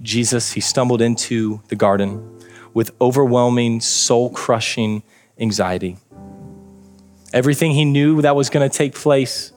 [0.01, 2.39] Jesus, he stumbled into the garden
[2.73, 5.03] with overwhelming, soul crushing
[5.37, 5.97] anxiety.
[7.33, 9.51] Everything he knew that was going to take place,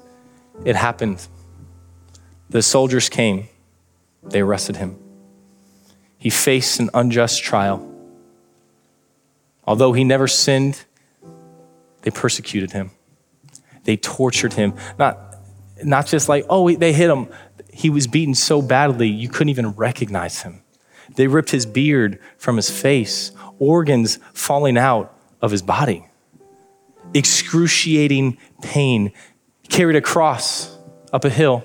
[0.65, 1.27] it happened.
[2.51, 3.49] The soldiers came,
[4.23, 5.04] they arrested him.
[6.25, 7.87] He faced an unjust trial.
[9.67, 10.87] Although he never sinned,
[12.01, 12.93] they persecuted him.
[13.85, 14.73] They tortured him.
[14.99, 15.19] Not,
[15.85, 17.29] not just like, oh, they hit him.
[17.71, 20.63] He was beaten so badly, you couldn't even recognize him.
[21.15, 26.07] They ripped his beard from his face, organs falling out of his body.
[27.13, 29.13] Excruciating pain.
[29.61, 30.75] He carried a cross
[31.13, 31.65] up a hill,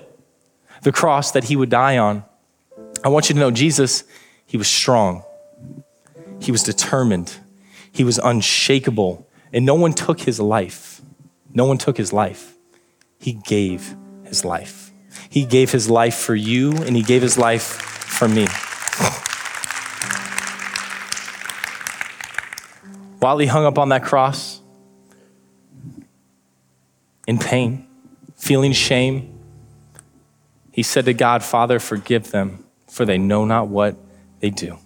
[0.82, 2.24] the cross that he would die on.
[3.02, 4.04] I want you to know Jesus,
[4.50, 5.22] he was strong,
[6.40, 7.36] he was determined,
[7.92, 11.02] he was unshakable and no one took his life.
[11.52, 12.54] No one took his life.
[13.18, 14.92] He gave his life.
[15.28, 18.46] He gave his life for you, and he gave his life for me.
[23.18, 24.60] While he hung up on that cross,
[27.26, 27.86] in pain,
[28.36, 29.36] feeling shame,
[30.72, 33.96] he said to God, Father, forgive them, for they know not what
[34.40, 34.78] they do.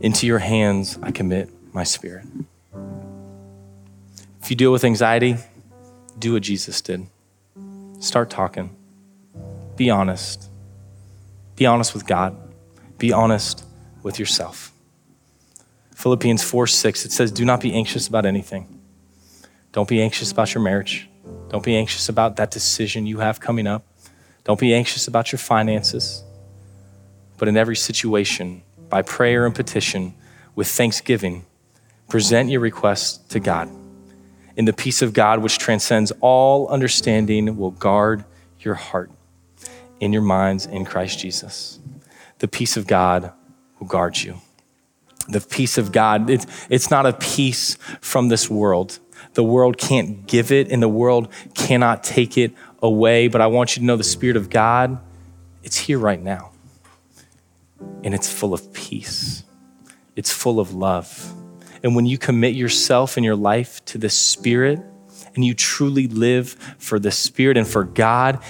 [0.00, 2.26] Into your hands I commit my spirit.
[4.42, 5.36] If you deal with anxiety,
[6.18, 7.06] do what Jesus did.
[7.98, 8.74] Start talking.
[9.76, 10.48] Be honest.
[11.56, 12.36] Be honest with God.
[12.98, 13.64] Be honest
[14.02, 14.72] with yourself.
[15.94, 18.80] Philippians 4 6, it says, Do not be anxious about anything.
[19.72, 21.08] Don't be anxious about your marriage.
[21.48, 23.84] Don't be anxious about that decision you have coming up.
[24.44, 26.22] Don't be anxious about your finances.
[27.38, 30.14] But in every situation, by prayer and petition,
[30.54, 31.44] with thanksgiving,
[32.08, 33.68] Present your requests to God.
[34.56, 38.24] And the peace of God, which transcends all understanding, will guard
[38.60, 39.10] your heart
[40.00, 41.78] in your minds in Christ Jesus.
[42.38, 43.32] The peace of God
[43.78, 44.36] will guard you.
[45.28, 48.98] The peace of God, it's, it's not a peace from this world.
[49.34, 53.26] The world can't give it, and the world cannot take it away.
[53.28, 54.98] But I want you to know the Spirit of God,
[55.64, 56.52] it's here right now.
[58.04, 59.44] And it's full of peace,
[60.14, 61.34] it's full of love
[61.86, 64.80] and when you commit yourself and your life to the Spirit
[65.36, 68.42] and you truly live for the Spirit and for God,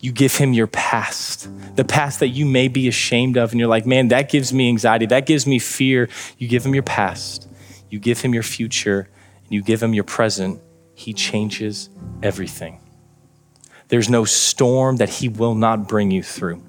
[0.00, 3.50] you give him your past, the past that you may be ashamed of.
[3.50, 5.06] And you're like, man, that gives me anxiety.
[5.06, 6.08] That gives me fear.
[6.38, 7.48] You give him your past,
[7.90, 9.08] you give him your future,
[9.42, 10.60] and you give him your present.
[10.94, 11.90] He changes
[12.22, 12.80] everything.
[13.88, 16.62] There's no storm that he will not bring you through.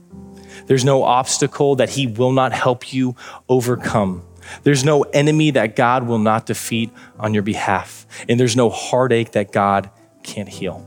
[0.68, 3.16] There's no obstacle that he will not help you
[3.50, 4.24] overcome.
[4.64, 9.32] There's no enemy that God will not defeat on your behalf, and there's no heartache
[9.32, 9.90] that God
[10.24, 10.86] can't heal.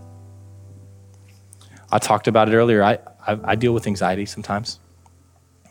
[1.91, 2.83] I talked about it earlier.
[2.83, 4.79] I, I, I, deal with anxiety sometimes,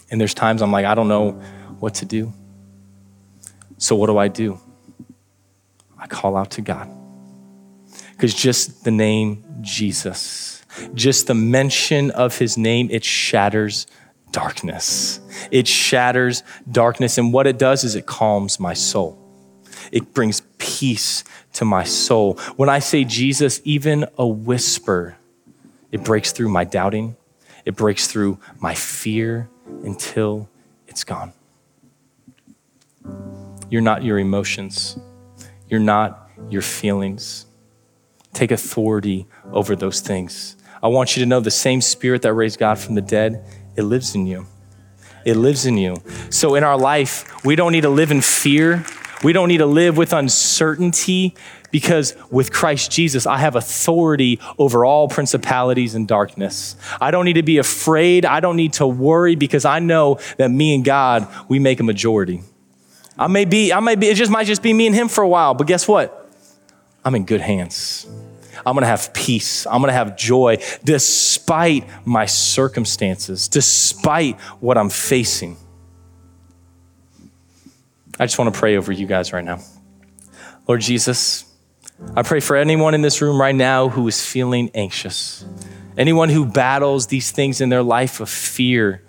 [0.09, 1.31] and there's times I'm like, I don't know
[1.79, 2.33] what to do.
[3.77, 4.59] So, what do I do?
[5.97, 6.89] I call out to God.
[8.11, 10.56] Because just the name Jesus,
[10.93, 13.87] just the mention of his name, it shatters
[14.31, 15.19] darkness.
[15.51, 17.17] It shatters darkness.
[17.17, 19.17] And what it does is it calms my soul,
[19.91, 21.23] it brings peace
[21.53, 22.33] to my soul.
[22.55, 25.17] When I say Jesus, even a whisper,
[25.91, 27.15] it breaks through my doubting,
[27.65, 29.49] it breaks through my fear
[29.83, 30.49] until
[30.87, 31.33] it's gone.
[33.69, 34.97] You're not your emotions.
[35.69, 37.45] You're not your feelings.
[38.33, 40.56] Take authority over those things.
[40.81, 43.43] I want you to know the same spirit that raised God from the dead,
[43.75, 44.45] it lives in you.
[45.25, 46.01] It lives in you.
[46.29, 48.85] So in our life, we don't need to live in fear.
[49.23, 51.35] We don't need to live with uncertainty
[51.71, 56.75] because with Christ Jesus, I have authority over all principalities and darkness.
[57.01, 58.25] I don't need to be afraid.
[58.25, 61.83] I don't need to worry because I know that me and God, we make a
[61.83, 62.41] majority.
[63.17, 65.23] I may be, I may be, it just might just be me and him for
[65.23, 66.31] a while, but guess what?
[67.03, 68.07] I'm in good hands.
[68.65, 69.65] I'm gonna have peace.
[69.67, 75.57] I'm gonna have joy despite my circumstances, despite what I'm facing.
[78.19, 79.59] I just wanna pray over you guys right now.
[80.67, 81.45] Lord Jesus,
[82.15, 85.45] I pray for anyone in this room right now who is feeling anxious,
[85.97, 89.01] anyone who battles these things in their life of fear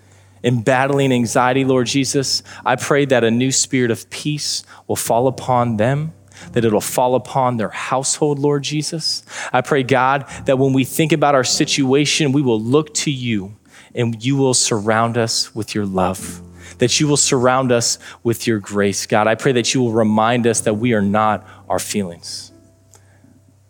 [0.42, 5.26] in battling anxiety, Lord Jesus, I pray that a new spirit of peace will fall
[5.26, 6.12] upon them,
[6.53, 9.24] that it'll fall upon their household, Lord Jesus.
[9.53, 13.57] I pray, God, that when we think about our situation, we will look to you
[13.95, 16.41] and you will surround us with your love,
[16.78, 19.07] that you will surround us with your grace.
[19.07, 22.53] God, I pray that you will remind us that we are not our feelings.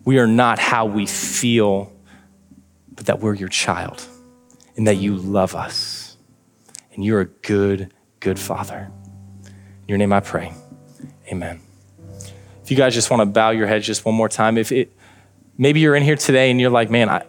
[0.05, 1.93] We are not how we feel,
[2.95, 4.05] but that we're your child
[4.77, 6.17] and that you love us
[6.93, 8.91] and you're a good, good father.
[9.45, 10.53] In your name I pray.
[11.31, 11.68] Amen.
[12.69, 14.93] If you guys just want to bow your heads just one more time, if it
[15.57, 17.25] maybe you're in here today and you're like, man, I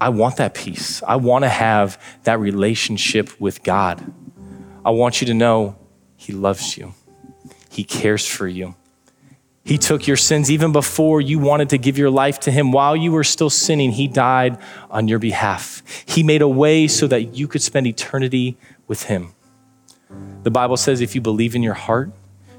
[0.00, 1.02] I want that peace.
[1.02, 4.00] I want to have that relationship with God.
[4.84, 5.76] I want you to know
[6.14, 6.94] He loves you.
[7.70, 8.76] He cares for you.
[9.64, 12.70] He took your sins even before you wanted to give your life to Him.
[12.70, 14.58] While you were still sinning, He died
[14.90, 15.82] on your behalf.
[16.06, 19.34] He made a way so that you could spend eternity with Him.
[20.44, 22.12] The Bible says if you believe in your heart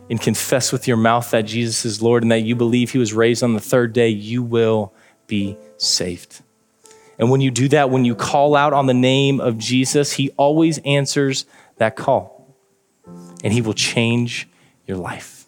[0.09, 3.13] and confess with your mouth that Jesus is Lord and that you believe He was
[3.13, 4.93] raised on the third day, you will
[5.27, 6.41] be saved.
[7.19, 10.29] And when you do that, when you call out on the name of Jesus, He
[10.31, 11.45] always answers
[11.77, 12.55] that call
[13.43, 14.47] and He will change
[14.85, 15.45] your life.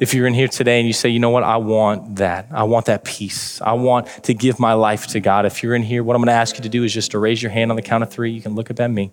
[0.00, 2.48] If you're in here today and you say, you know what, I want that.
[2.50, 3.60] I want that peace.
[3.60, 5.46] I want to give my life to God.
[5.46, 7.18] If you're in here, what I'm going to ask you to do is just to
[7.18, 8.32] raise your hand on the count of three.
[8.32, 9.12] You can look up at me.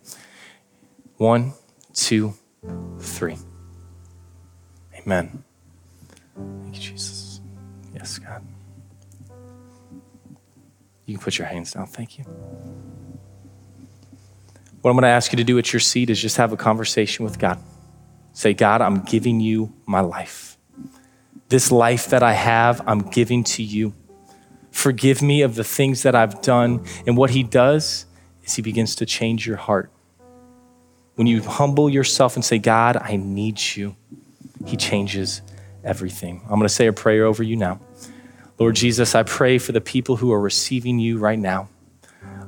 [1.18, 1.54] One,
[1.94, 2.34] two,
[2.99, 3.38] three.
[4.95, 5.43] Amen.
[6.36, 7.41] Thank you, Jesus.
[7.93, 8.43] Yes, God.
[11.05, 11.88] You can put your hands down.
[11.88, 12.26] Thank you.
[14.82, 16.57] What I'm going to ask you to do at your seat is just have a
[16.57, 17.59] conversation with God.
[18.34, 20.57] Say, God, I'm giving you my life.
[21.49, 23.93] This life that I have, I'm giving to you.
[24.72, 26.86] Forgive me of the things that I've done.
[27.05, 28.05] And what he does
[28.43, 29.91] is he begins to change your heart.
[31.22, 33.96] When you humble yourself and say, God, I need you,
[34.66, 35.44] he changes
[35.84, 36.42] everything.
[36.46, 37.80] I'm going to say a prayer over you now.
[38.58, 41.70] Lord Jesus, I pray for the people who are receiving you right now.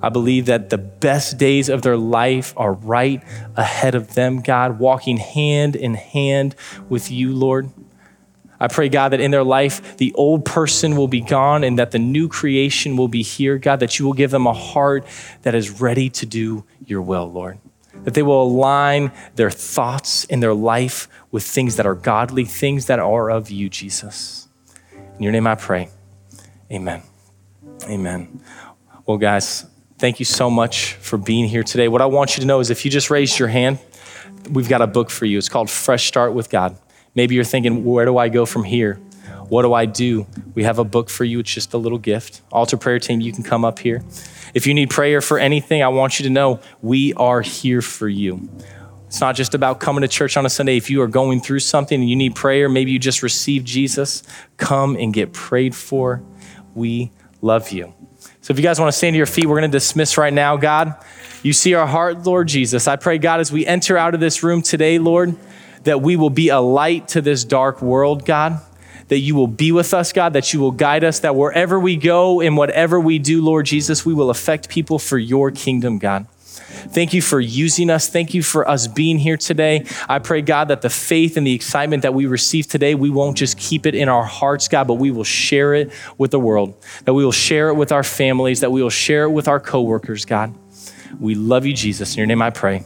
[0.02, 3.24] I believe that the best days of their life are right
[3.56, 6.56] ahead of them, God, walking hand in hand
[6.90, 7.70] with you, Lord.
[8.60, 11.92] I pray, God, that in their life, the old person will be gone and that
[11.92, 13.60] the new creation will be here.
[13.60, 15.06] God, that you will give them a heart
[15.44, 17.60] that is ready to do your will, Lord.
[18.04, 22.88] That they will align their thoughts and their life with things that are godly, things
[22.88, 24.48] that are of you, Jesus.
[25.18, 25.90] In your name I pray.
[26.72, 27.02] Amen.
[27.86, 28.42] Amen.
[29.06, 29.66] Well, guys,
[29.98, 31.88] thank you so much for being here today.
[31.88, 33.80] What I want you to know is if you just raised your hand,
[34.50, 35.38] we've got a book for you.
[35.38, 36.78] It's called Fresh Start with God.
[37.16, 38.96] Maybe you're thinking, where do I go from here?
[39.50, 40.26] What do I do?
[40.56, 41.40] We have a book for you.
[41.40, 42.42] It's just a little gift.
[42.52, 44.04] Altar prayer team, you can come up here.
[44.54, 48.08] If you need prayer for anything, I want you to know we are here for
[48.08, 48.50] you.
[49.08, 50.78] It's not just about coming to church on a Sunday.
[50.78, 54.24] If you are going through something and you need prayer, maybe you just received Jesus,
[54.58, 56.24] come and get prayed for.
[56.74, 57.94] We love you.
[58.42, 60.34] So if you guys want to stand to your feet, we're going to dismiss right
[60.34, 60.96] now, God.
[61.44, 62.88] You see our heart, Lord Jesus.
[62.88, 65.36] I pray, God, as we enter out of this room today, Lord,
[65.84, 68.62] that we will be a light to this dark world, God.
[69.10, 71.96] That you will be with us, God, that you will guide us, that wherever we
[71.96, 76.28] go and whatever we do, Lord Jesus, we will affect people for your kingdom, God.
[76.90, 78.10] Thank you for using us.
[78.10, 79.86] Thank you for us being here today.
[80.10, 83.38] I pray, God, that the faith and the excitement that we receive today, we won't
[83.38, 86.76] just keep it in our hearts, God, but we will share it with the world,
[87.06, 89.60] that we will share it with our families, that we will share it with our
[89.60, 90.54] coworkers, God.
[91.20, 92.14] We love you, Jesus.
[92.14, 92.86] In your name I pray.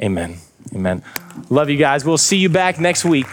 [0.00, 0.38] Amen.
[0.74, 1.02] Amen.
[1.50, 2.04] Love you guys.
[2.04, 3.26] We'll see you back next week.